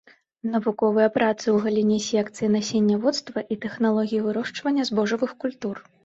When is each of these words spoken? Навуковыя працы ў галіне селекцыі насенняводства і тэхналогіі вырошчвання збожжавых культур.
Навуковыя 0.53 1.09
працы 1.17 1.41
ў 1.41 1.57
галіне 1.65 1.97
селекцыі 2.05 2.49
насенняводства 2.55 3.43
і 3.55 3.57
тэхналогіі 3.65 4.23
вырошчвання 4.29 4.87
збожжавых 4.89 5.35
культур. 5.45 5.75